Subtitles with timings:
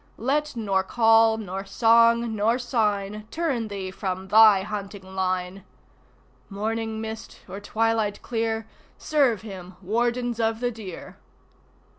[0.17, 5.63] Let nor call nor song nor sign Turn thee from thy hunting line.
[6.49, 8.67] (Morning mist or twilight clear,
[8.97, 11.17] Serve him, Wardens of the Deer!)